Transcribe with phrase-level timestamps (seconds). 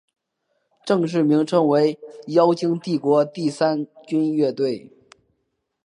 [0.83, 4.89] 正式名称为妖精帝国第三军乐队。